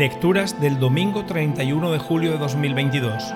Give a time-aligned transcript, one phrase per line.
[0.00, 3.34] Lecturas del domingo 31 de julio de 2022.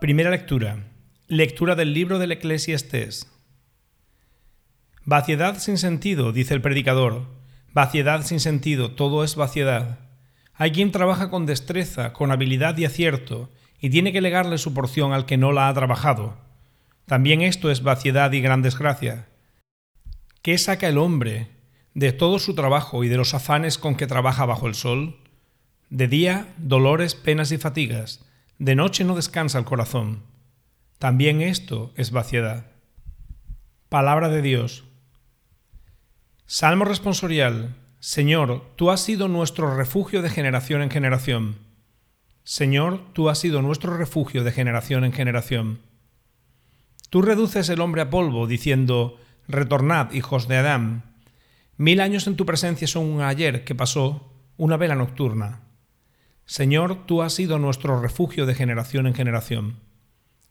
[0.00, 0.90] Primera lectura.
[1.28, 3.32] Lectura del libro del Eclesiastés.
[5.04, 7.22] Vaciedad sin sentido, dice el predicador.
[7.72, 10.00] Vaciedad sin sentido, todo es vaciedad.
[10.54, 13.48] Hay quien trabaja con destreza, con habilidad y acierto,
[13.78, 16.42] y tiene que legarle su porción al que no la ha trabajado.
[17.06, 19.28] También esto es vaciedad y gran desgracia.
[20.42, 21.48] ¿Qué saca el hombre
[21.94, 25.18] de todo su trabajo y de los afanes con que trabaja bajo el sol?
[25.90, 28.24] De día, dolores, penas y fatigas.
[28.58, 30.22] De noche no descansa el corazón.
[30.98, 32.66] También esto es vaciedad.
[33.88, 34.84] Palabra de Dios.
[36.46, 37.76] Salmo responsorial.
[38.00, 41.58] Señor, tú has sido nuestro refugio de generación en generación.
[42.44, 45.80] Señor, tú has sido nuestro refugio de generación en generación.
[47.10, 51.02] Tú reduces el hombre a polvo, diciendo, Retornad, hijos de Adán.
[51.76, 55.60] Mil años en tu presencia son un ayer que pasó, una vela nocturna.
[56.46, 59.80] Señor, tú has sido nuestro refugio de generación en generación.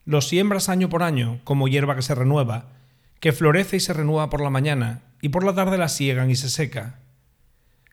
[0.06, 2.74] Los siembras año por año, como hierba que se renueva,
[3.20, 6.36] que florece y se renueva por la mañana, y por la tarde la siegan y
[6.36, 7.00] se seca.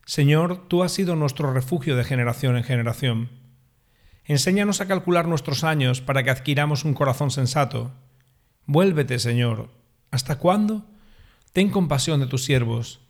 [0.07, 3.31] Señor, tú has sido nuestro refugio de generación en generación.
[4.25, 7.93] Enséñanos a calcular nuestros años para que adquiramos un corazón sensato
[8.73, 9.69] Vuélvete, Señor.
[10.13, 10.85] ¿Hasta cuándo?
[11.53, 13.01] Ten compasión de tus siervos.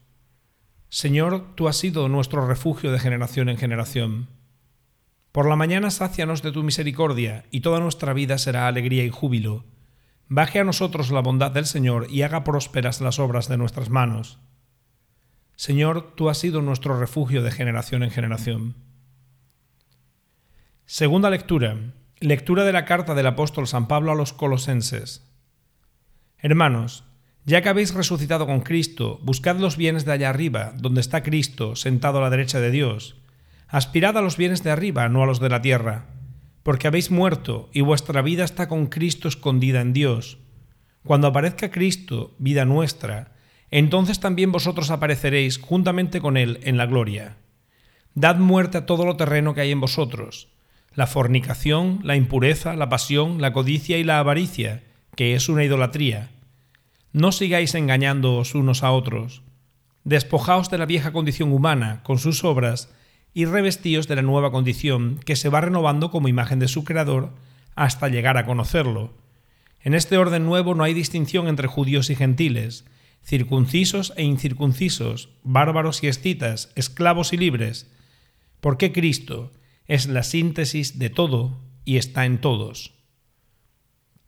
[0.88, 4.28] Señor, tú has sido nuestro refugio de generación en generación.
[5.32, 9.66] Por la mañana sácianos de tu misericordia, y toda nuestra vida será alegría y júbilo.
[10.28, 14.38] Baje a nosotros la bondad del Señor y haga prósperas las obras de nuestras manos.
[15.56, 18.76] Señor, tú has sido nuestro refugio de generación en generación.
[20.86, 21.76] Segunda lectura.
[22.18, 25.29] Lectura de la carta del apóstol San Pablo a los colosenses.
[26.42, 27.04] Hermanos,
[27.44, 31.76] ya que habéis resucitado con Cristo, buscad los bienes de allá arriba, donde está Cristo,
[31.76, 33.16] sentado a la derecha de Dios.
[33.68, 36.06] Aspirad a los bienes de arriba, no a los de la tierra,
[36.62, 40.38] porque habéis muerto y vuestra vida está con Cristo escondida en Dios.
[41.04, 43.32] Cuando aparezca Cristo, vida nuestra,
[43.70, 47.36] entonces también vosotros apareceréis juntamente con Él en la gloria.
[48.14, 50.48] Dad muerte a todo lo terreno que hay en vosotros,
[50.94, 54.82] la fornicación, la impureza, la pasión, la codicia y la avaricia,
[55.20, 56.30] que es una idolatría.
[57.12, 59.42] No sigáis engañándoos unos a otros.
[60.02, 62.90] Despojaos de la vieja condición humana, con sus obras,
[63.34, 67.34] y revestíos de la nueva condición, que se va renovando como imagen de su Creador,
[67.74, 69.12] hasta llegar a conocerlo.
[69.82, 72.86] En este orden nuevo no hay distinción entre judíos y gentiles,
[73.22, 77.92] circuncisos e incircuncisos, bárbaros y escitas, esclavos y libres,
[78.62, 79.52] porque Cristo
[79.86, 82.99] es la síntesis de todo y está en todos.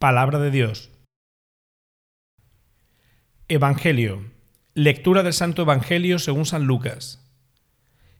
[0.03, 0.91] Palabra de Dios.
[3.47, 4.33] Evangelio.
[4.75, 7.33] Lectura del Santo Evangelio según San Lucas.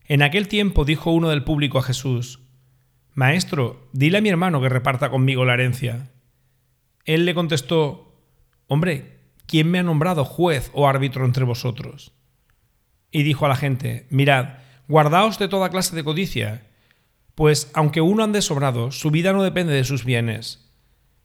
[0.05, 2.39] En aquel tiempo dijo uno del público a Jesús,
[3.13, 6.13] Maestro, dile a mi hermano que reparta conmigo la herencia.
[7.03, 8.15] Él le contestó,
[8.67, 12.13] Hombre, ¿quién me ha nombrado juez o árbitro entre vosotros?
[13.11, 16.65] Y dijo a la gente, Mirad, guardaos de toda clase de codicia,
[17.35, 20.62] pues aunque uno ande sobrado, su vida no depende de sus bienes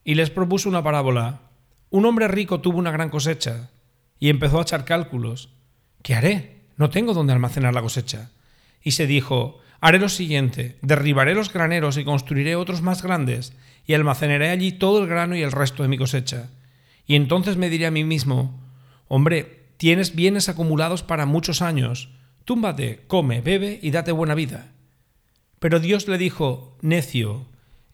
[0.05, 1.41] y les propuso una parábola.
[1.91, 3.71] Un hombre rico tuvo una gran cosecha
[4.19, 5.51] y empezó a echar cálculos.
[6.03, 6.63] ¿Qué haré?
[6.77, 8.31] No tengo dónde almacenar la cosecha.
[8.83, 13.53] Y se dijo, haré lo siguiente, derribaré los graneros y construiré otros más grandes,
[13.87, 16.51] y almacenaré allí todo el grano y el resto de mi cosecha.
[17.07, 18.61] Y entonces me diré a mí mismo,
[19.09, 22.11] hombre, tienes bienes acumulados para muchos años,
[22.45, 24.73] túmbate, come, bebe y date buena vida.
[25.59, 27.47] Pero Dios le dijo, necio,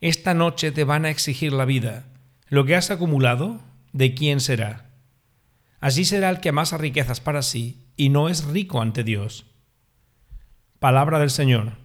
[0.04, 2.04] esta noche te van a exigir la vida.
[2.48, 3.62] Lo que has acumulado,
[3.94, 4.90] ¿de quién será?
[5.80, 9.46] Así será el que amasa riquezas para sí y no es rico ante Dios.
[10.78, 11.83] Palabra del Señor.